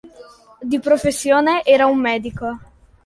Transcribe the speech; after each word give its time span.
Di 0.59 0.79
professione 0.79 1.61
era 1.63 1.85
un 1.85 1.99
medico. 1.99 2.59